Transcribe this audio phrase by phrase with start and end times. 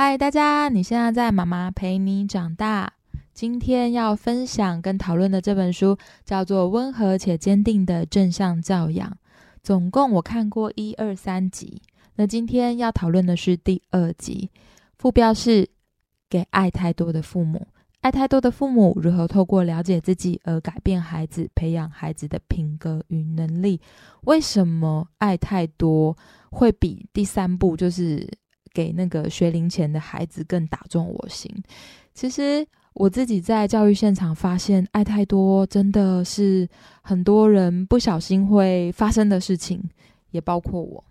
[0.00, 0.68] 嗨，大家！
[0.68, 2.92] 你现在在妈妈陪你长大。
[3.34, 9.10] 今天要分享跟讨论的这本书叫做《温和且坚定的正向教养》。
[9.60, 11.82] 总共我看过一二三集，
[12.14, 14.48] 那今天要讨论的是第二集，
[14.98, 15.68] 副标是
[16.30, 17.66] “给爱太多的父母”。
[18.00, 23.80] 爱太多的父母如何透过了解自己而改变孩子，培养孩子的品格与能力？
[24.20, 26.16] 为什么爱太多
[26.52, 28.30] 会比第三步就是
[28.78, 31.52] 给那个学龄前的孩子更打中我心？
[32.14, 36.68] 其实我自己在教育现场发现，爱太多真的是
[37.02, 39.82] 很多人不小心会发生的事情，
[40.30, 41.02] 也包括我。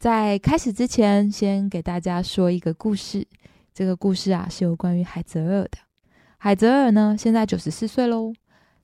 [0.00, 3.24] 在开始之前，先给大家说一个故事。
[3.72, 5.78] 这个故事啊，是有关于海泽尔的。
[6.38, 8.32] 海泽尔呢，现在九十四岁喽。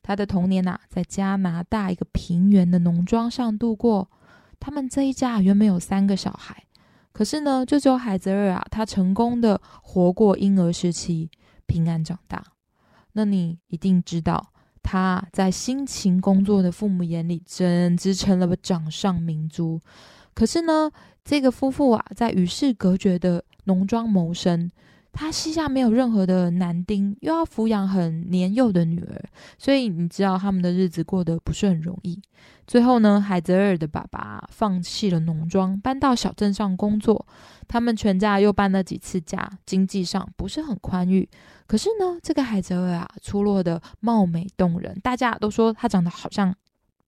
[0.01, 4.09] 他的童年呐，在加拿大一个平原的农庄上度过。
[4.60, 6.63] 他们这一家原本有三个小孩，
[7.13, 11.29] 可是呢，就只有海泽尔啊，他成功的活过婴儿时期，
[11.66, 12.43] 平安长大。
[13.13, 19.81] 那你一定知道，他在辛勤工作的父母眼里，简直成了掌上明珠。
[20.33, 20.91] 可是呢，
[21.25, 24.71] 这个夫妇啊，在与世隔绝的农庄谋生，
[25.13, 32.23] 他膝下没有任何的男丁，又要抚养很年幼的女儿，所以你知道他们的日子过得不是很容易。
[32.71, 37.26] 最后呢，海泽尔的爸爸放弃了农庄，搬到小镇上工作。
[37.66, 41.29] 他们全家又搬了几次家，经济上不是很宽裕。
[41.66, 46.54] 可是呢，这个海泽尔啊，出落的貌美动人，大家都说他长得好像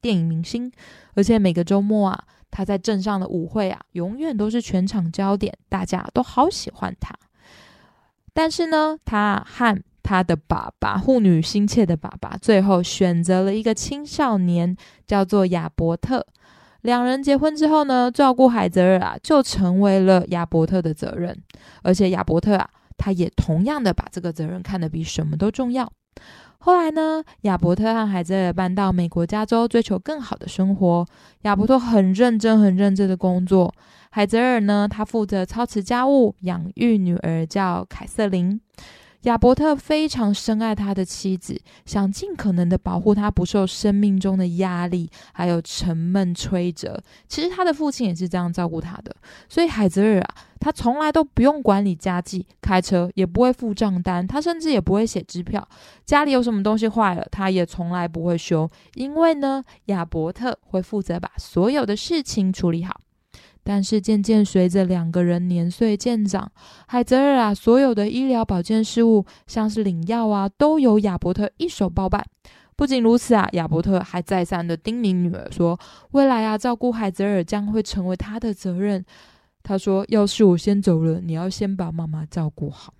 [0.00, 0.72] 电影明星，
[1.14, 2.24] 而且每个周末啊。
[2.50, 7.14] 他在镇上的舞会啊，永远都是全场焦点，大家都好喜欢他。
[8.34, 16.26] 但是呢，他和他的爸爸，护女心切的爸爸，最后选择了一个青少年，叫做亚伯特。
[16.82, 21.40] 两人结婚之后呢，照顾海泽尔啊，就成为了亚伯特的责任。
[21.82, 22.68] 而且亚伯特啊，
[22.98, 25.88] 他也同样的把这个责任看得比什么都重要。
[26.58, 31.06] 后来呢，亚伯特和海泽尔搬到美国加州，追求更好的生活。
[31.42, 33.72] 亚伯特很认真、很认真的工作。
[34.10, 38.60] 海泽尔呢，他负责操持家务，养育女儿，叫凯瑟琳。
[39.22, 47.00] 亚伯特非常深爱他的妻子，想尽可能的保护她不受生命中的压力还有沉闷摧折。
[47.28, 49.14] 其实他的父亲也是这样照顾他的，
[49.48, 55.66] 所以海泽尔啊，他从来都不用管理家计，开车也不会付账单，他甚至也不会写支票。
[56.04, 63.00] 家里有什么东西坏了，他也从来不会修，因为呢，亚伯特会负责把所有的事情处理好。
[63.64, 66.50] 但是渐渐随着两个人年岁渐长，
[66.86, 72.26] 海泽尔啊，所有的医疗保健事务，像是领药啊，都由亚伯特一手包办。
[72.74, 75.78] 不仅如此啊，亚伯特还再三的叮咛女儿说，
[76.10, 79.04] 未来啊，照顾海泽尔将会成为他的责任。
[79.62, 82.92] 他说，要是我先走了，你要先把妈妈照顾好。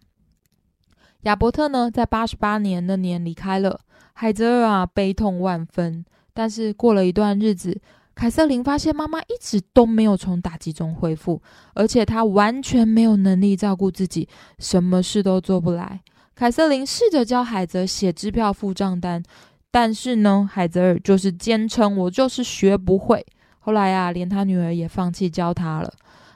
[1.23, 3.81] 亚伯特呢，在八十八年那年离开了
[4.12, 6.05] 海泽尔啊，悲痛万分。
[6.33, 7.81] 但是过了一段日子。
[8.15, 11.41] 凯瑟琳发现妈妈一直都没有从打击中恢复，
[11.75, 14.28] 而且她完全没有能力照顾自己，
[14.59, 16.00] 什么事都做不来。
[16.34, 19.23] 凯瑟琳试着教海泽写支票、付账单，
[19.71, 23.25] 但是呢，海泽尔就是坚称我就是学不会。
[23.59, 25.93] 后来啊，连他女儿也放弃教他了。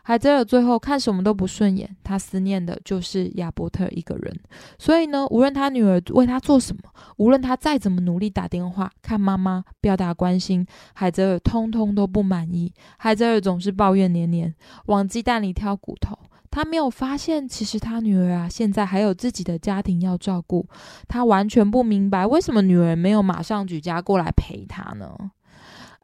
[0.09, 4.33] 海泽尔最后看什么都不顺眼，他思念的就是亚伯特一个人。
[4.79, 6.83] 所以呢，无论他女儿为他做什么，
[7.17, 12.73] 无论他再怎么努力打电话看妈妈表达关心，海泽尔通通都不满意。
[12.99, 16.17] 海泽尔总是抱怨连连，往鸡蛋里挑骨头。
[16.53, 20.65] 他没有发现，其实他女儿啊，现在还有自己的家庭要照顾。
[21.09, 25.33] 他完全不明白，为什么女儿没有马上举家过来陪他呢？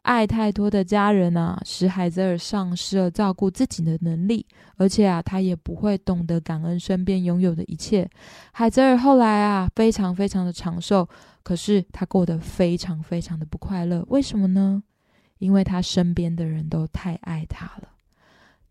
[0.03, 8.09] 爱太多的家人啊，使海泽尔丧失了照顾自己的能力，而且啊，他也不会懂得感恩身边拥有的一切。
[8.51, 11.07] 海泽尔后来啊，非常非常的长寿，
[11.41, 14.05] 可是他过得非常非常的不快乐。
[14.09, 14.83] 为什么呢？
[15.39, 17.87] 因为他身边的人都太爱他了。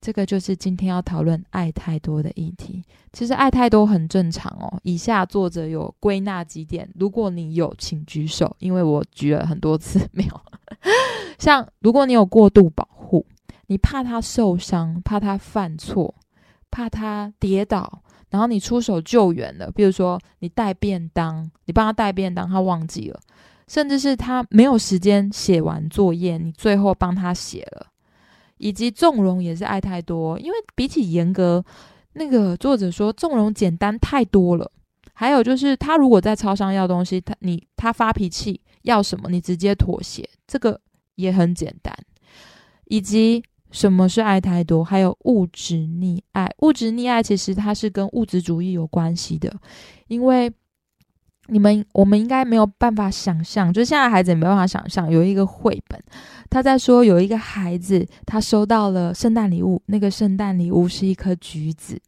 [0.03, 2.83] 这个就是今天要讨论爱太多的议题。
[3.13, 4.81] 其实爱太多很正常哦。
[4.83, 10.41] 以下作者有归纳几点，如果你有，请举手，因为我举了很多次 没有。
[11.39, 13.25] 像如果你有过度保护，
[13.69, 16.13] 你怕他受伤，怕他犯错，
[16.69, 23.21] 怕他跌倒，然后你出手救援了，比如说你带便当，你帮他带便当，他忘记了，
[23.69, 27.87] 甚至是他没有时间写完作业，你最后帮他写了。
[28.63, 31.63] 以及纵容也是爱太多，因为比起严格，
[32.13, 34.71] 那个作者说纵容简单太多了。
[35.13, 40.81] 还有就是他如果在超商要东西，他你他发脾气要什么，你直接妥协，这个
[41.17, 41.93] 也很简单。
[42.85, 43.43] 以及
[43.73, 44.85] 什么是爱太多？
[44.85, 46.49] 还有物质溺爱。
[46.59, 49.53] 物质溺爱其实它是跟物质主义有关系的，
[50.07, 50.49] 因为
[51.47, 56.01] 你们我们应该没有办法想象，就现在孩子也没办法想象，有一个绘本，
[56.49, 62.01] 他在说有一个孩子他收到了圣诞礼物，那个圣诞礼物是一颗橘子。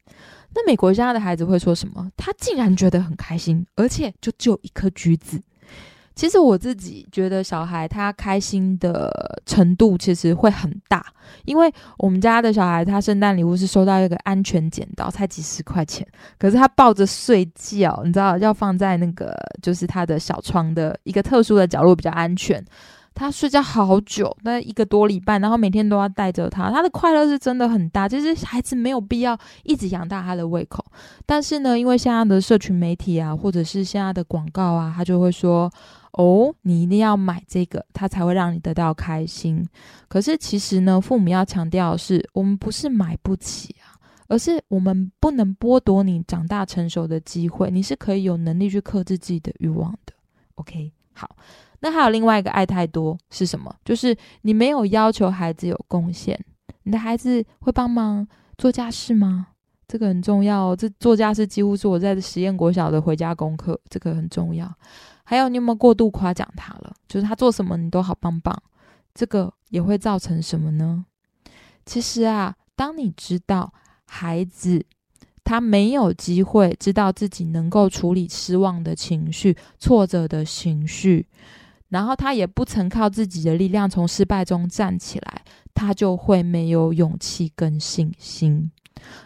[0.53, 2.09] 那美国家的孩子会说什么？
[2.15, 5.41] 他竟然觉得很开心，而且就只有一颗橘子。
[6.15, 9.11] 其实我自己觉得，小孩他开心的
[9.45, 11.05] 程度其实会很大，
[11.43, 16.07] 因为我们家的小孩他圣诞礼物是收到一个安全剪刀，才几十块钱，
[16.39, 22.63] 可是他抱着睡觉，你知道要放在那个就是他的小床的一个特殊的角落比较安全。
[23.15, 28.07] 他睡觉好久，那一个多礼拜，然后每天都要带着他，他的快乐是真的很大。
[28.07, 30.85] 其实孩子没有必要一直养大他的胃口，
[31.25, 35.71] 但是呢，因为现在的社群媒体啊，或者是现在的广告啊，他就会说。
[36.17, 39.67] 哦，你一定要买这个，它才会让你得到开心。
[40.07, 47.69] 可是其实呢，父母要强调的是，我们不是买不起啊，而是我们不能剥夺你长大成熟的机会。
[47.69, 50.13] 你是可以有能力去克制自己的欲望的。
[50.55, 51.35] OK，好。
[51.79, 53.73] 那还有另外一个爱太多是什么？
[53.83, 56.39] 就是你没有要求孩子有贡献。
[56.83, 58.27] 你的孩子会帮忙
[58.57, 59.47] 做家事吗？
[59.87, 60.75] 这个很重要。
[60.75, 64.71] 这做家事几乎是我在实验国小的回家功课，这个很重要。
[65.23, 66.93] 还有，你有没有过度夸奖他了？
[67.07, 68.55] 就是他做什么你都好棒棒，
[69.13, 71.05] 这个也会造成什么呢？
[71.85, 73.73] 其实啊，当你知道
[74.05, 74.83] 孩子
[75.45, 81.25] 他没有机会知道自己能够处理失望的情绪、挫折的情绪，
[81.87, 85.41] 然后他也不曾靠自己的力量从失败中站起来，
[85.73, 88.69] 他就会没有勇气跟信心。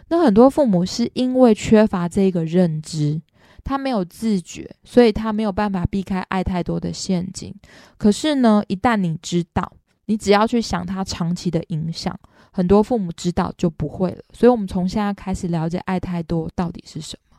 [0.08, 3.20] 那很多父母是因为缺乏这个认知。
[3.62, 7.54] 他没有自觉，所以他没有办法避开爱太多的陷阱。
[7.98, 9.70] 可是呢，一旦你知道，
[10.06, 12.18] 你只要去想他长期的影响，
[12.50, 14.22] 很多父母知道就不会了。
[14.32, 17.38] 所以，我们从现在开始了解爱太多到底是什么。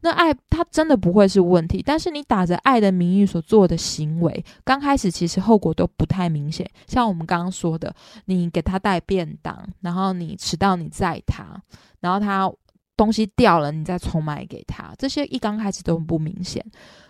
[0.00, 6.68] 那爱它真的不会是问题，但是你打着爱的名义所做的行为，刚开始其实后果都不太明显。
[6.86, 7.94] 像我们刚刚说的，
[8.26, 11.60] 你给他带便当，然后你迟到，你载他，
[12.00, 12.50] 然后他。
[12.96, 16.64] 东西掉了，你再重买给他，这些一刚开始都不明显。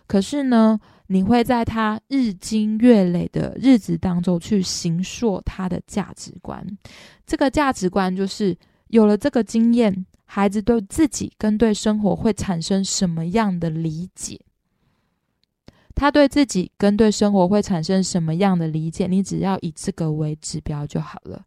[0.07, 6.67] 可是呢，你会在他日积月累的日子当中去形塑他的价值观。
[7.27, 8.57] 这个价值观就是
[8.89, 14.41] 有了这个经验，孩子对自己跟对生活会产生什么样的理解？
[15.95, 19.07] 他对自己跟对生活会产生什么样的理解？
[19.07, 21.45] 你只要以这个为指标就好了。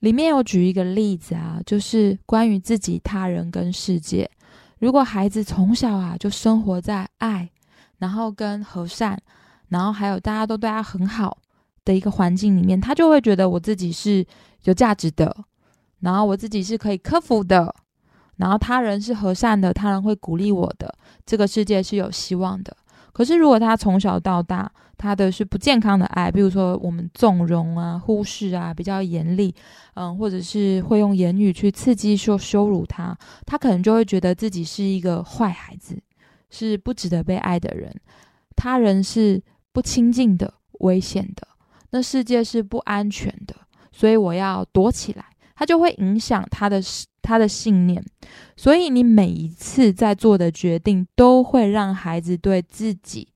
[0.00, 4.28] 里面有举一个例子啊，就是关于自己、他人跟世界。
[4.78, 7.48] 如果孩子从小啊就生活在爱，
[8.00, 9.16] 然后跟和善，
[9.68, 11.38] 然后还有大家都对他很好
[11.84, 14.26] 的一个环境里面，他就会觉得我自己是
[14.64, 15.34] 有价值的，
[16.00, 17.72] 然后我自己是可以克服的，
[18.36, 20.92] 然后他人是和善的，他人会鼓励我的，
[21.24, 22.76] 这个世界是有希望的。
[23.12, 29.52] 可是，如果他从小到大，他的是不健康的爱，比如说我们纵容啊、忽视啊、比较严厉，
[29.94, 36.00] 嗯，或者是会用言语去刺激、说羞辱他，他可能就会觉得自己是一个坏孩子，
[36.50, 37.94] 是不值得被爱的人，
[38.54, 39.42] 他人是
[39.72, 41.48] 不亲近的、危险的，
[41.90, 43.54] 那世界是不安全的，
[43.92, 45.24] 所以我要躲起来。
[45.54, 46.80] 他就会影响他的
[47.20, 48.02] 他的信念，
[48.56, 53.28] 所以你每一次在做的决定，都会让孩子对自己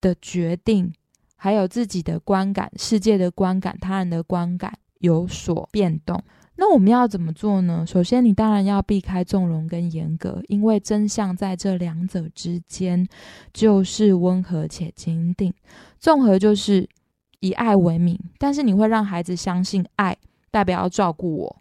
[0.00, 0.92] 的决定，
[1.34, 6.22] 还有自己的观感、世界的观感、他人的观感有所变动。
[6.60, 7.86] 那我们要怎么做呢？
[7.86, 13.08] 首先，你当然要避开纵容跟严格，因为真相在这两者之间，
[13.50, 15.54] 就是温和且坚定。
[15.98, 16.86] 纵和就是
[17.38, 20.14] 以爱为名，但是你会让孩子相信爱。
[20.52, 21.59] 代表要照顾我，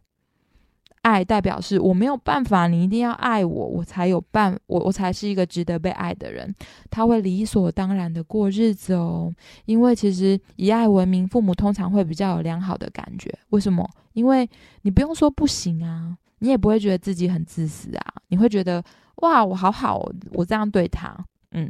[1.09, 6.53] 爱代表是我没有办法，你一定要爱我，我才有办，我我才是一个值得被爱的人。
[6.89, 9.33] 他会理所当然的过日子哦，
[9.65, 13.33] 因为其实以爱为名，父母通常会比较有良好的感觉。
[13.49, 13.89] 为什么？
[14.13, 14.47] 因为
[14.83, 18.83] 你不用说不行啊，你也不会觉得自己很自私啊，你会觉得
[19.17, 21.17] 哇，我好好，我这样对他，
[21.51, 21.69] 嗯。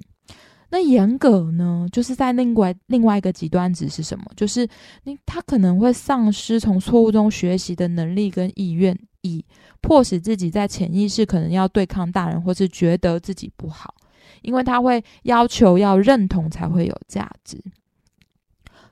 [0.72, 4.26] 那严格呢，就是在另外另外一个极端值是什么？
[4.36, 4.68] 就是
[5.06, 9.44] 你他可能会丧失从错误中学习的能力跟意愿，以
[9.82, 13.94] 迫使自己在潜意识可能要对抗大人，或是觉得自己不好，
[14.42, 17.64] 因为他会要求要认同才会有价值。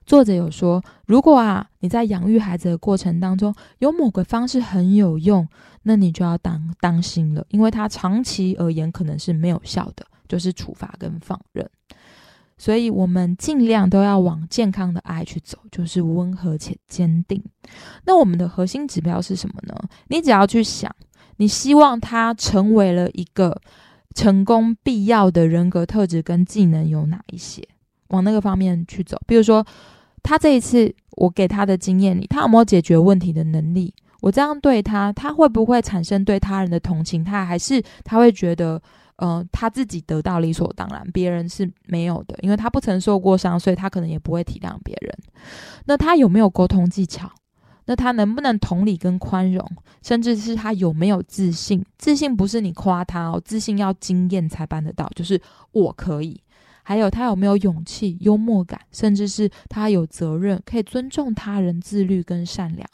[0.05, 5.47] 作者有说，如果啊你在养育孩子的过程当中有某个方式很有用，
[5.83, 10.05] 那你就要当当心了，因为他长期而言可能是没有效的。
[10.29, 11.65] 就是处罚跟放任，
[12.57, 17.43] 所以我们尽量都要往健康的爱去走，就是温和且坚定。
[18.05, 19.75] 那我们的核心指标是什么呢？
[20.07, 20.93] 你只要去想，
[21.37, 23.61] 你希望他成为了一个
[24.15, 27.61] 成功必要的人格特质跟技能有哪一些？
[28.07, 29.21] 往那个方面去走。
[29.27, 29.63] 比如说，
[30.23, 33.93] 他这一次我给他的经验里，他有没有解决问题的能力？
[34.21, 37.23] 我这样对他，他会不会产生对他人的同情？
[37.23, 38.81] 他还是他会觉得？
[39.17, 45.11] 呃，他自己得到理所当然，别人是没有的，因为他不曾受过伤，所以他可能也不会体谅别人。
[45.85, 47.31] 那他有没有沟通技巧？
[47.85, 49.65] 那他能不能同理跟宽容？
[50.03, 51.83] 甚至是他有没有自信？
[51.97, 56.39] 自信不是你夸他哦，自信要经验才办得到，就是我可以。
[56.83, 62.87] 还有他有没有勇气、幽默感，甚至是他有责任，可以尊重他人、自律跟善良。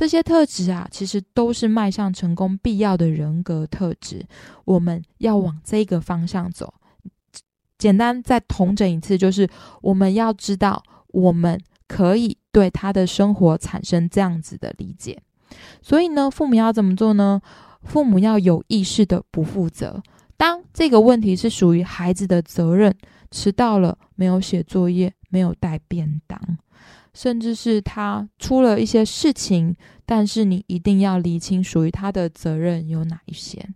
[0.00, 4.24] 这些特质啊，其实都是迈向成功必要的人格特质。
[4.64, 6.72] 我们要往这个方向走。
[7.76, 9.46] 简单再统整一次，就是
[9.82, 15.20] 我们要知道，我们可以对他的生活产生这样子的理解。
[15.82, 17.42] 所以呢，父母要怎么做呢？
[17.82, 20.02] 父母要有意识的不负责。
[20.38, 22.96] 当这个问题是属于孩子的责任，
[23.30, 26.40] 迟到了，没有写作业，没有带便当。
[27.12, 29.74] 甚至是他出了一些事情，
[30.06, 33.68] 但是你一定要理清属于他的责任有哪一些。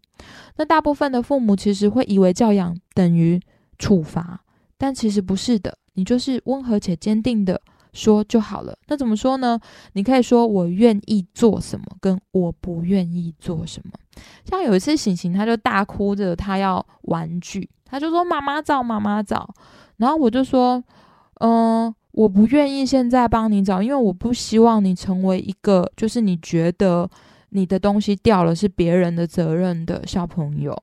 [0.57, 3.41] 那大部分的父母其实会以为教养等于
[3.79, 4.41] 处罚，
[4.79, 5.77] 但其实不是的。
[5.95, 7.61] 你就是温和且坚定的
[7.93, 8.77] 说就好了。
[8.87, 9.59] 那怎么说呢？
[9.93, 13.93] 你可以说我愿意做什么，跟我不愿意做什么。
[14.45, 19.53] 像有一次，醒醒他就大哭着，他要玩具，他就说妈妈找，妈妈找。
[19.97, 20.83] 然后我就说，
[21.41, 21.95] 嗯。
[22.17, 27.11] 我不愿意现在帮你找，因为我不希望你成为一个就是你觉得
[27.49, 30.81] 你的东西掉了是别人的责任的小朋友。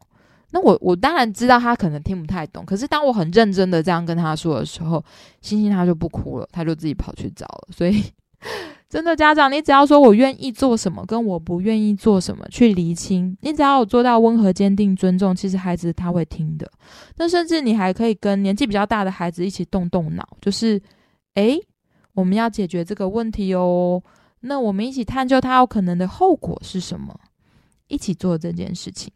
[0.51, 5.01] 那我我当然知道他可能听不太懂，可是当我很认真的这样跟他说的时候，
[5.39, 7.69] 星星他就不哭了，他就自己跑去找了。
[7.73, 8.03] 所以
[8.89, 16.69] 真的家长，你只要说我愿意做什么，跟我不愿意做什么去厘清，你只要有做到温和、坚定、尊重，其实孩子他会听的。
[17.15, 20.77] 那甚至你还可以跟年纪比较大的孩子一起动动脑，就是。
[21.35, 21.59] 哎，
[22.13, 24.01] 我们要解决这个问题哦。
[24.41, 27.19] 那我们一起探究它有可能的后果是什么，
[27.87, 29.11] 一起做这件事情。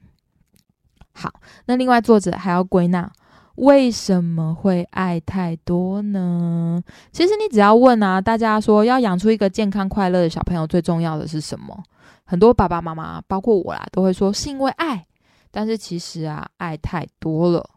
[1.14, 1.34] 好，
[1.66, 3.12] 那另外作者还要归纳
[3.56, 6.84] 为什么会爱太多呢？
[7.12, 11.82] 其实你只要问啊，大家说要养出一个健康快乐的小朋友，最重要的是什么？
[12.26, 15.06] 很多爸爸妈妈，包括我啦，都会说是因为爱。
[15.52, 17.70] 但是其实啊，爱太多了。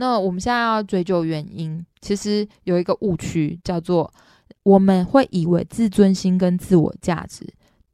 [0.00, 4.10] 那我们现在要追究原因，其实有一个误区，叫做
[4.62, 7.46] 我们会以为自尊心跟自我价值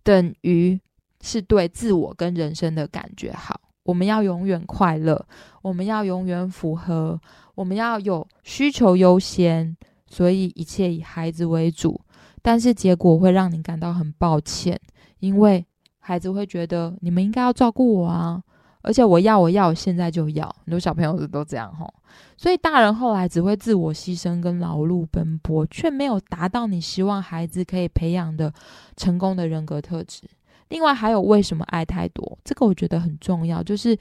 [0.04, 0.80] 等于
[1.20, 3.60] 是对自我跟人生的感觉好。
[3.82, 5.26] 我们要永远快乐，
[5.62, 7.20] 我们要永远符合，
[7.56, 9.76] 我们要有需求优先，
[10.08, 12.00] 所以一切以孩子为主。
[12.40, 14.80] 但是结果会让你感到很抱歉，
[15.18, 15.66] 因为
[15.98, 18.40] 孩子会觉得你们应该要照顾我啊。
[18.86, 21.92] 而且我要我要现在就要，很多小朋友都这样吼，
[22.36, 28.52] 所以大人后来只会自我牺牲跟劳碌奔波，却没有达到你希望孩子可以培养的
[28.96, 30.22] 成功的人格特质。
[30.68, 32.38] 另外还有为什么爱太多？
[32.44, 33.98] 这个我觉得很重要，就是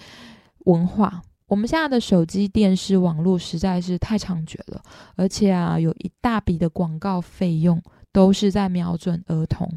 [0.65, 1.19] 文化。
[1.47, 4.79] 我们现在的手机、电视、网络实在是太猖獗了，
[5.15, 9.67] 而且啊，有一大笔的广告费用都是在瞄准儿童，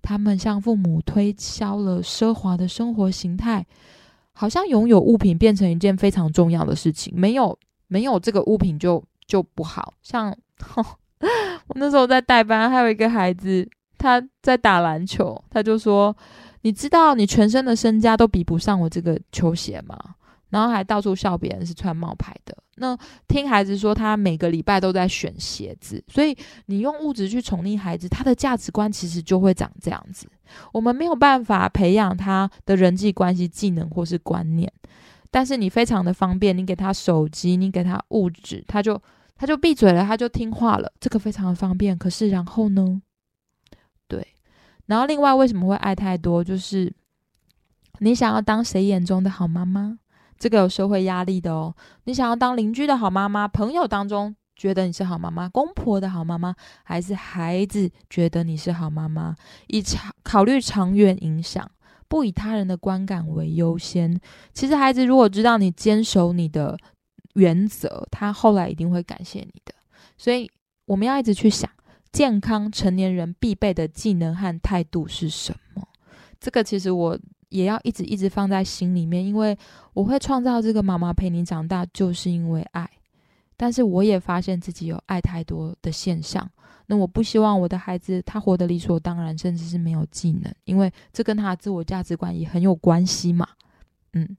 [0.00, 3.66] 他们向父母推销了奢华的生活形态。
[4.34, 9.94] 好像拥有物品变成一件非常重要的事情，没有没有这个物品就就不好。
[10.02, 10.36] 像
[11.66, 16.14] 我那时候在代班，还有一个孩子他在打篮球，他就说
[16.62, 19.96] ：“你知道你全身的身家都比不上我这个球鞋吗？”
[20.54, 22.56] 然后还到处笑别人是穿冒牌的。
[22.76, 22.96] 那
[23.26, 30.28] 听孩子说，他每个礼拜都在选鞋子，所以你用物质去宠溺孩子，他的价值观其实就会长这样子。
[30.72, 34.72] 我们没有办法培养他的人际关系技能或是观念，
[35.32, 39.00] 但是你非常的方便，你给他手机，你给他物质，他就
[39.34, 41.98] 他就闭嘴了，他就听话了，这个非常的方便。
[41.98, 43.02] 可是然后呢？
[44.06, 44.24] 对，
[44.86, 46.44] 然后另外为什么会爱太多？
[46.44, 46.92] 就是
[47.98, 49.98] 你想要当谁眼中的好妈妈？
[50.44, 51.74] 这个有社会压力的哦。
[52.04, 59.34] 你想要当邻居的好妈妈，朋友当中觉得你是好妈妈，公婆的好妈妈，还是孩子觉得你是好妈妈？
[59.68, 61.66] 以长考虑长远影响，
[62.08, 64.20] 不以他人的观感为优先。
[64.52, 66.76] 其实孩子如果知道你坚守你的
[67.36, 69.72] 原则，他后来一定会感谢你的。
[70.18, 70.50] 所以
[70.84, 71.70] 我们要一直去想，
[72.12, 75.88] 健康成年人必备的技能和态度是什么？
[76.38, 77.18] 这个其实我。
[77.54, 79.56] 也要一直一直放在心里面，因为
[79.92, 82.90] 我会创造这个妈妈陪你长大，就是因为爱。
[83.56, 86.50] 但是我也发现自己有爱太多的现象。
[86.86, 93.46] 那我不希望我的孩子他活得理所当然，甚至是没有技能，因为这跟他的自我价值观也很有关系嘛。
[94.14, 94.36] 嗯，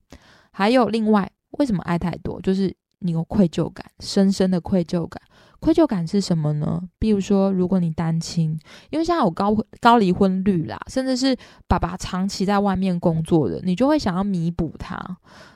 [0.51, 2.41] 还有另外，为什么爱太多？
[2.41, 5.21] 就是你有愧疚感，深深的愧疚感。
[5.65, 6.79] 愧疚感是什么呢？
[6.99, 8.55] 比如说，如果你单亲，
[8.91, 11.35] 因为现在有高高离婚率啦，甚至是
[11.67, 14.95] 爸爸长期在外面工作的，你就会想要弥补他。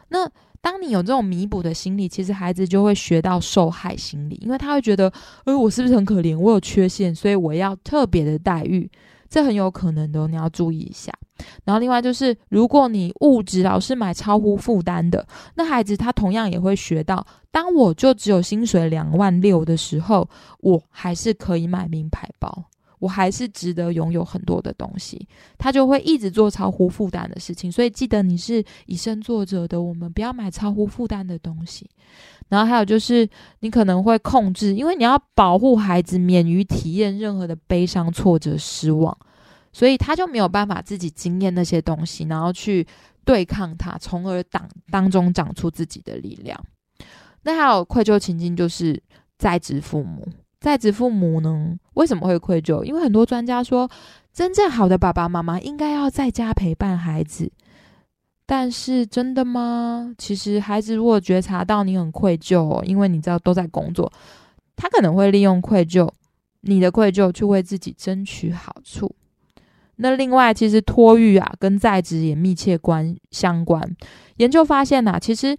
[0.07, 0.27] 那
[0.61, 5.13] 当你有这种弥补的心理，其实孩子就会学到受害心理，因为他会觉得，
[5.45, 6.35] 呃，我是不是很可怜？
[6.35, 8.89] 我有缺陷，所以我要特别的待遇。
[9.29, 11.13] 这很有可能的，你要注意一下。
[11.63, 22.65] 然后另外就是，如果你物质老是买超乎负担的，那孩子他同样也会学到，当我就只有薪水两万六的时候，我还是可以买名牌包，
[22.99, 25.25] 我还是值得拥有很多的东西。
[25.57, 27.71] 他就会一直做超乎负担的事情。
[27.71, 31.89] 所以记得你是以身作则的，我们不要买超乎负担的东西。
[32.49, 33.29] 然后还有就是，
[33.59, 39.15] 你可能会控制，因为你要保护孩子免于体验任何的悲伤、挫折、失望，
[39.71, 42.85] 所以他就没有办法自己经验那些东西，然后去
[43.23, 46.59] 对抗他，从而当当中长出自己的力量。
[47.43, 49.01] 那还有愧疚情境，就是
[49.37, 50.27] 在职父母，
[50.59, 52.83] 在职父母呢为什么会愧疚？
[52.83, 53.89] 因为很多专家说，
[54.33, 57.51] 真正好的爸爸妈妈应该要在家陪伴孩子。
[58.51, 60.11] 但是真的吗？
[60.17, 64.11] 其实孩子如果觉察到你很愧疚，因为你知道都在工作，
[64.75, 66.09] 他可能会利用愧疚，
[66.61, 69.15] 你的愧疚去为自己争取好处。
[69.97, 73.95] 那另外，其实托育啊跟在职也密切关相关。
[74.37, 75.55] 研究发现呐，其实。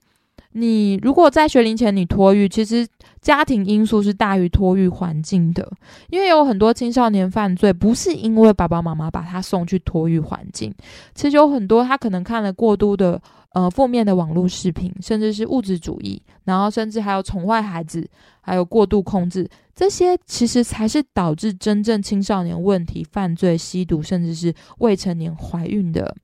[0.52, 2.84] 你如果在学龄前你托育，其实
[3.20, 5.70] 家庭因素是大于托育环境的，
[6.08, 10.74] 因为有很多青少年犯罪不是因为爸爸妈妈把他送去托育环境，
[11.14, 13.20] 其实有很多他可能看了过多的
[13.52, 18.08] 呃负面的网络视频，甚至是物质主义，然后甚至还有宠坏孩子，
[18.40, 26.16] 还有过度控制，这些其实才是导致真正青少年问题、犯罪、吸毒，甚至是未成年怀孕的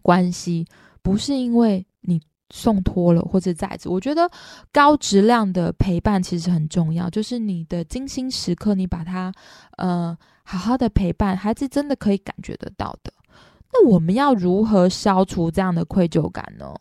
[0.00, 0.66] 关系，
[1.02, 2.18] 不是因为你。
[2.54, 4.30] 送托了或者在子，我觉得
[4.70, 7.08] 高质量的陪伴其实很重要。
[7.08, 9.32] 就是你的精心时刻，你把它
[9.78, 13.10] 呃好好的陪伴孩子，真的可以感觉得到的。
[13.72, 16.74] 那我们要如何消除这样的愧疚感呢？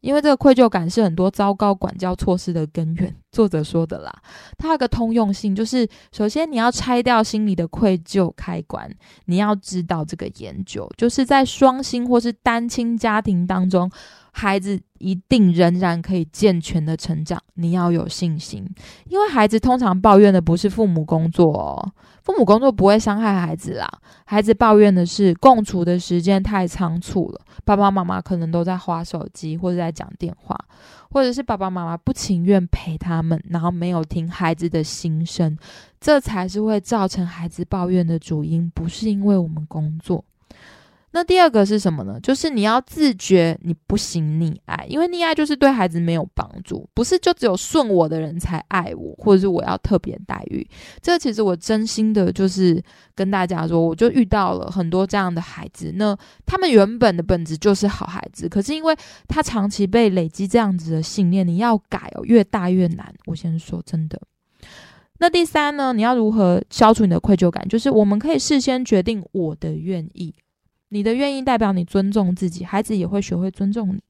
[0.00, 3.14] 因为这个愧疚感是很多糟糕管教措施的根源。
[3.30, 4.10] 作者说的啦，
[4.56, 8.90] 它有个通用性，就是首先你要拆掉心里的愧疚开关。
[9.26, 13.90] 你要知道这个研究，就是在双薪或是单亲家庭当中。
[14.32, 18.64] 孩子一定仍然可以健全的成长，你要有信心，
[19.06, 23.88] 因为孩子通常抱怨的不是父母工作哦，父母工作不会伤害孩子啦，
[24.24, 30.58] 孩子抱怨的是共处的时间太仓促了，爸爸妈妈可能都在划手机或者在讲电话，
[31.10, 35.58] 或者是爸爸妈妈不情愿陪他们，然后没有听孩子的心声，
[36.00, 40.24] 这才是会造成孩子抱怨的主因，不是因为我们工作。
[41.12, 42.20] 那第二个是什么呢？
[42.22, 50.64] 就是你要自觉你不行溺爱，因为溺爱就是对孩子没有帮助，不是就只有顺我的人才爱我，或者是我要特别待遇。
[51.00, 52.80] 这其实我真心的就是
[53.14, 58.96] 跟大家说，我就遇到了很多这样的孩子，那他们原本的本质就是好孩子，可是因为
[59.26, 63.12] 他长期被累积这样子的信念，你要改哦，越大越难。
[63.26, 64.20] 我先说真的。
[65.18, 67.66] 那第三呢，你要如何消除你的愧疚感？
[67.68, 70.32] 就是我们可以事先决定我的愿意。
[70.90, 74.00] 你的愿意代表你尊重自己，孩子也会学会尊重你。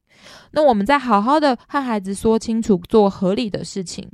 [0.50, 4.06] 那我们再好好的和孩子说清楚，做合理的事情，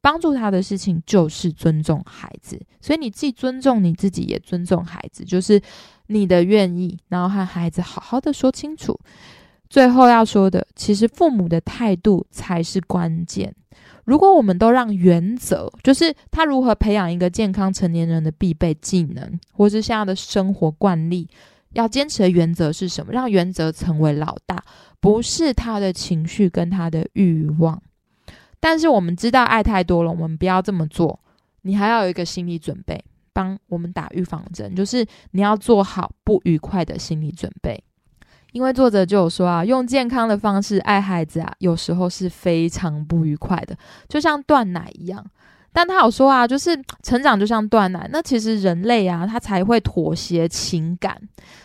[0.00, 2.60] 帮助他的事情，就是尊重孩子。
[2.80, 5.60] 所以你既尊重你自己，也尊重孩子，就是
[6.08, 8.98] 你的愿意，然后和孩子好好的说清楚。
[9.70, 13.54] 最后要说的，其实父母的态度才是关键。
[14.04, 21.28] 如果我们都让原则，就是他如何培养一个健康成年人的必备技能，或是现在的生活惯例。
[21.72, 23.12] 要坚持的原则是什么？
[23.12, 24.62] 让原则成为老大，
[25.00, 27.80] 不是他的情绪跟他的欲望。
[28.60, 31.18] 但是我们知道爱太多了，我们不要这么做。
[31.62, 37.82] 你还要有一个心理准备，帮我们打预防针，就是你要做好不愉快的心理准备。
[38.52, 43.76] 因为作者就有说啊，用健康的方式爱孩子啊，有时候是非常不愉快的，
[44.08, 45.24] 就像断奶一样。
[45.72, 51.20] 但他有说啊，就是成长就像断奶，那其实人类啊，他才会妥协情感。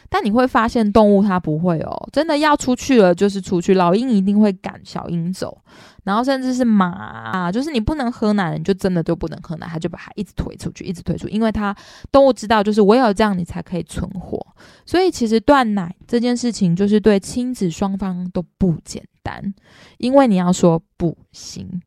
[0.10, 3.74] 但你会发现，动物它不会哦，真的要出去了就是出去。
[3.74, 5.62] 老鹰一定会赶小鹰走，
[6.06, 11.76] 然后甚至是马啊，就是你不能喝奶，你就真的就不能喝奶，它就把它一直推出去，一直推出，因为它
[12.10, 14.40] 动物知道，就是唯有这样你才可以存活。
[14.86, 19.54] 所以其实断奶这件事情，就是对亲子双方都不简单，
[19.98, 21.82] 因为你要说不行。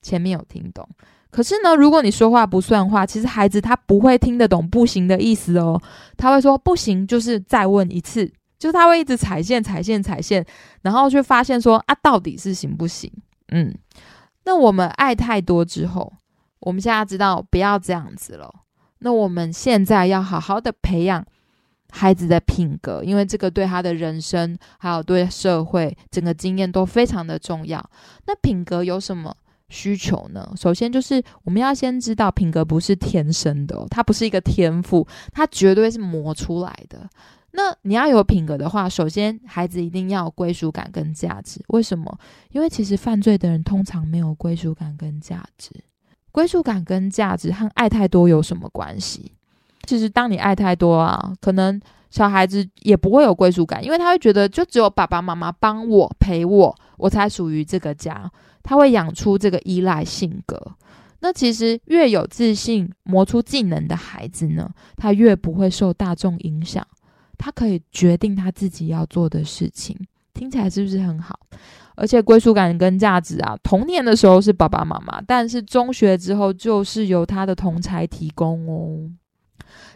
[0.00, 0.88] 前面有听懂。
[1.32, 5.80] 可是呢，如果你说话不算话，其实孩子他不会听得懂“不行”的意思哦。
[6.18, 10.44] 他会说“不行”，就是再问一次，就是他会一直踩线、踩线、踩线，
[10.82, 13.10] 然后却发现说啊，到底是行不行？
[13.48, 13.74] 嗯，
[14.44, 16.12] 那我们爱太多之后，
[16.60, 18.54] 我们现在知道不要这样子了。
[18.98, 21.24] 那我们现在要好好的培养
[21.90, 27.82] 孩子的品格，因为这个对他的人生还有对社会整个经验都非常的重要。
[28.26, 29.34] 那品格有什么？
[29.72, 30.52] 需求呢？
[30.54, 37.08] 首先就是我们要先知道品格不是天生的，它不是一个天赋，它绝对是磨出来的。
[37.52, 41.60] 那你要有品格的话，首先孩子一定要有归属感跟价值。
[41.68, 42.18] 为什么？
[42.50, 45.70] 因为其实犯罪的人通常没有归属感跟价值。
[46.30, 49.32] 归属感跟价值和爱太多有什么关系？
[49.84, 58.30] 其实当你爱太多啊，可能小孩子也不会有归属感，因为他会觉得就只有爸爸妈妈帮我陪我，我才属于这个家。
[58.62, 60.72] 他会养出这个依赖性格。
[61.20, 66.86] 那其实越有自信、磨出技能的孩子呢，他越不会受大众影响。
[67.38, 69.96] 他可以决定他自己要做的事情。
[70.34, 71.38] 听起来是不是很好？
[71.94, 79.10] 而且归属感跟价值啊，童年的时候是爸爸妈妈，但是中学之后就是由他的同才提供哦。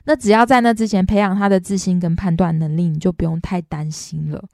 [0.04, 4.44] 那只要在那之前培养他的自信跟判断能力，你就不用太担心了。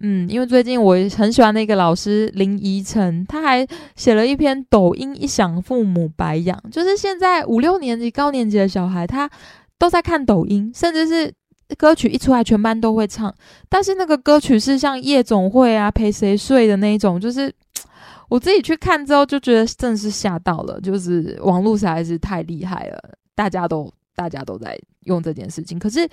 [0.00, 9.28] 嗯，因为最近我很喜欢那个老师林依晨，他还写了一篇《抖音一响，父母白养》，就是现在五六年级、高年级的小孩，他
[9.76, 11.32] 都在看抖音，甚至是
[11.76, 13.34] 歌曲一出来，全班都会唱。
[13.68, 17.52] 但是那个歌曲是像夜总会啊、陪谁睡的那一种，就是
[18.28, 22.98] 我自己去看之后就觉得真的是吓到了，就是网络实在是太厉害了，
[23.34, 26.08] 大家都大家都在用这件事情，可是。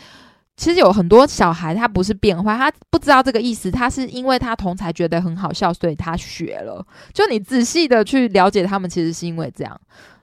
[0.58, 6.86] 其实有很多小孩，他不是变坏，他不知道这个意思，他是因为他同才觉得很好笑，所以他学了。
[7.14, 9.80] 就你仔细的去了解他们，其实是因为这样。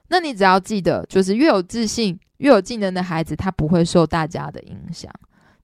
[0.09, 5.11] 那你只要记得，就是越有自信、越有技能的孩子，他不会受大家的影响，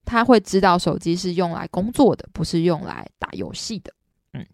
[0.04, 3.92] 他会知道手机是用来工作的，不是用来打游戏的。
[4.32, 4.46] 嗯，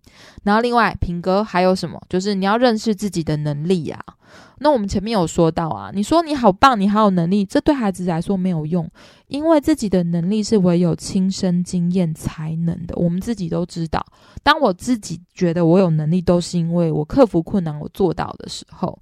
[0.42, 2.00] 然后另外品格还有什么？
[2.08, 4.02] 就是你要认识自己的能力呀。
[4.58, 8.90] 那我们前面有说到啊，你说你好棒，你好有能力，这对孩子来说没有用，
[9.26, 12.96] 因为自己的能力是唯有亲身经验才能的。
[12.96, 14.04] 我们自己都知道，
[14.42, 18.98] 当我自己觉得我有能力，都是因为我克服困难，我做到的时候。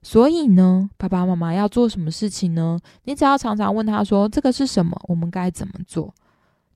[0.00, 2.78] 所以呢，爸爸妈妈要做什么事情呢？
[3.04, 4.96] 你只要常常问他说：“这个是什么？
[5.08, 6.14] 我们该怎么做？”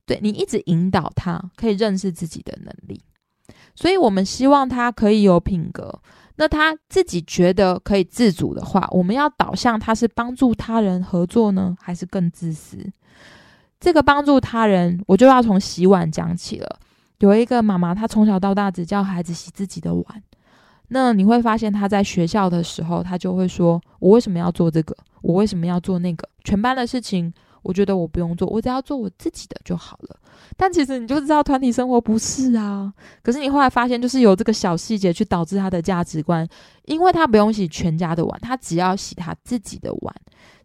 [0.05, 2.99] 对你一直引导他，可以认识自己的能力。
[3.79, 6.01] 所以我们希望他可以有品格。
[6.35, 12.77] 那他自己觉得可以自主的话，我们要导向他是帮助他人合作呢，还是更自私？
[13.79, 16.79] 这个帮助他人，我就要从洗碗讲起了。
[17.19, 20.03] 有一个妈妈，她从小到大只叫孩子洗自己的碗。
[20.89, 24.93] 那你会发现，他在学校的时候，他就会说：“我为什么要做这个？
[25.21, 26.27] 我为什么要做那个？
[26.43, 30.15] 全班的事情。”我觉得我不用做，我只要做我自己的就好了。
[30.57, 32.93] 但其实你就知道，团体生活不是啊。
[33.21, 36.47] 可是你后来发现，就是有这个小细节去导致他的价值观，
[36.85, 40.15] 因为他不用洗全家的碗，他只要洗他自己的碗。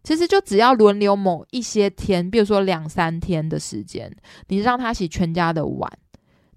[0.03, 4.15] 其实就只要轮流某一些天，比如说两三天的时间，
[4.47, 5.91] 你让他洗全家的碗，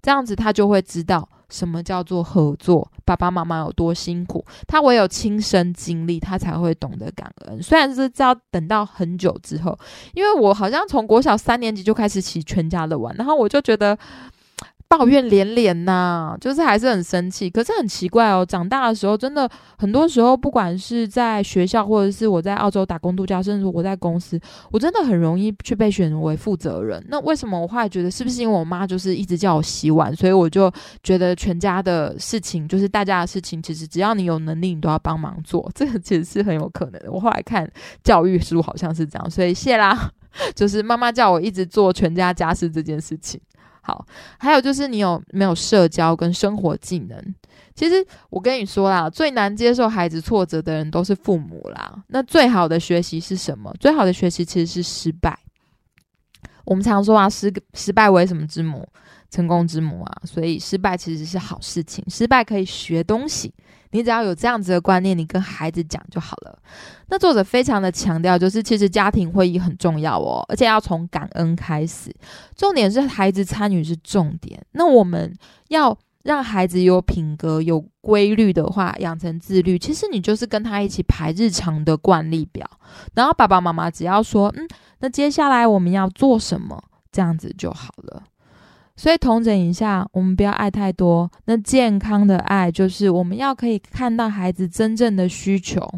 [0.01, 1.27] 这样子他就会知道。
[1.49, 2.89] 什么叫做合作？
[3.05, 7.61] 爸爸妈妈有多辛苦，他唯有亲身经历，他才会懂得感恩。
[7.61, 9.77] 虽然是要等到很久之后，
[10.13, 13.97] 因为我好像从国小三年级就开始起全家的玩，然后我就觉得。
[14.89, 17.47] 抱怨连连呐，就是还是很生气。
[17.47, 19.47] 可是很奇怪哦，长大的时候，真的
[19.77, 24.39] 很多时候，不管是在学校，或者是我在澳洲打工度假，甚至我在公司，
[24.71, 27.05] 我真的很容易去被选为负责人。
[27.07, 30.71] 那为什么我后来觉得，是不是因为我妈就是一直叫我洗碗，所以我就
[31.03, 35.69] 觉得全家的事情，就是大家的事情，其实只要你有能力，你都要帮忙做。
[35.75, 37.11] 这个其实是很有可能的。
[37.11, 37.71] 我后来看
[38.03, 39.29] 教育书，好像是这样。
[39.29, 40.09] 所以谢啦，
[40.55, 43.39] 就是妈妈叫我一直做全家家事这件事情。
[43.89, 44.05] 好，
[44.37, 47.35] 还有就是你有没有社交跟生活技能？
[47.73, 52.03] 其实我跟你说啦，最难接受孩子挫折的人都是父母啦。
[52.07, 53.73] 那最好的学习是什么？
[53.79, 55.39] 最好的学习其实是失败。
[56.65, 58.87] 我们常说啊，失失败为什么之母？
[59.29, 63.53] 成功之母啊，所以失败其实是好事情，失败可以学东西。
[63.91, 66.59] 你只要有这样子的观念，你跟孩子讲就好了。
[67.07, 72.15] 那作者非常的强调，就是其实家庭会议很重要哦，而且要从感恩开始。
[72.55, 74.63] 重点是孩子参与是重点。
[74.73, 75.35] 那我们
[75.69, 82.69] 要让孩子有品格、有规律的话，养成自律，其实你就是跟他一起排日常的惯例表，
[83.15, 84.67] 然后爸爸妈妈只要说，嗯，
[84.99, 86.79] 那接下来我们要做什么，
[87.11, 88.21] 这样子就好了。
[88.99, 91.31] 所以同整一下，我们不要爱太多。
[91.45, 95.89] 那健康的爱，就是我们要可以看到孩子真正的需求，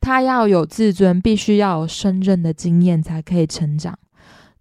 [0.00, 3.98] 他要有自尊，必须要有胜任的经验才可以成长。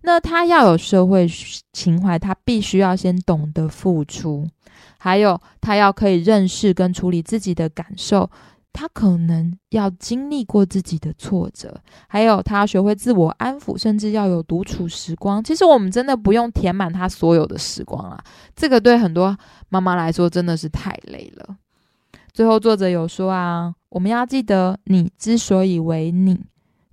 [0.02, 1.30] 那他要有社会
[1.72, 4.48] 情怀，他必须要先懂得付出，
[4.98, 8.28] 还有他要可以认识跟处理自己的感受。
[8.72, 15.44] 他可能要经历过自己的挫折，还有他要学会自我安抚，甚至要有独处时光。
[15.44, 18.24] 其实我们真的不用填满他所有的时光啊，
[18.56, 19.36] 这个对很多
[19.68, 21.58] 妈妈来说真的是太累了。
[22.32, 26.40] 最后作者有说啊，我们要记得，你之所以为你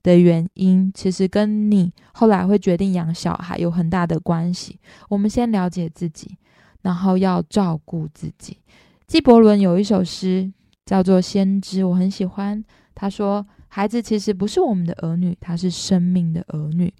[0.03, 4.81] 的原因，其实跟你后来会决定养小孩有很大的关系。
[5.09, 6.37] 我们先了解自己，
[6.83, 8.59] 然后要照顾自己。
[9.07, 10.51] 纪伯伦有一首诗。
[10.87, 12.65] 叫做先知，我很喜欢。
[12.95, 16.91] 他说：“孩子其实不是我们的儿女，他是生命的儿女。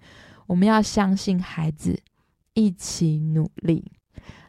[0.45, 1.97] 我们要相信孩子，
[2.53, 3.91] 一起努力。”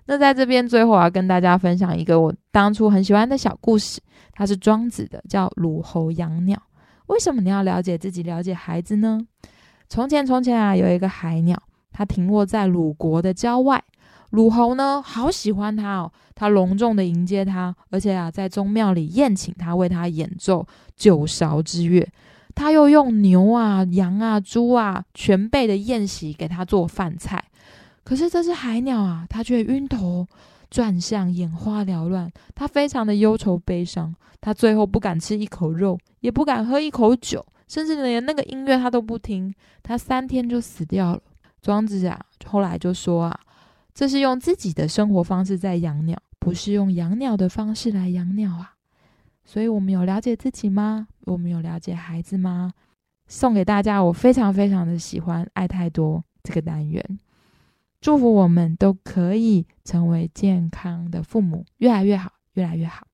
[0.06, 4.00] 那在这边最后，我要跟大家分享一个我当初很喜欢的小故事，
[4.32, 6.56] 它是庄子的，叫《鲁侯养鸟》。
[7.06, 9.20] 为什么你要了解自己，了解孩子呢？
[9.88, 13.82] 从前，从前啊，有一个海鸟，它停落在鲁国的郊外。
[14.30, 22.06] 鲁侯呢，好喜欢他哦，他隆重的迎接他，而且啊，在宗庙里宴请他，为他演奏九韶之乐。
[22.54, 27.42] 他又用牛啊、羊啊、猪啊全备的宴席给他做饭菜。
[28.04, 30.26] 可是这只海鸟啊，它却晕头
[30.70, 34.14] 转向，眼花缭乱，它非常的忧愁悲伤。
[34.40, 39.54] 它最后不敢吃一口肉，也不敢喝一口酒，甚至连那个音乐它都不听。
[39.82, 41.20] 它三天就死掉了。
[41.62, 43.40] 庄子啊，后来就说啊。
[43.98, 48.76] 这是用自己的生活方式在养鸟，不是用养鸟的方式来养鸟啊！
[49.44, 51.08] 所以，我们有了解自己吗？
[51.22, 52.74] 我们有了解孩子吗？
[53.26, 57.18] 送给大家，我非常非常的喜欢“爱太多”这个单元，
[58.00, 63.07] 祝福我们都可以成为健康的父母，越来越好，越来越好。